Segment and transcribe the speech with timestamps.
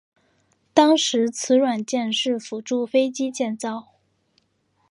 [0.73, 3.89] 当时此软件是辅助飞机建造。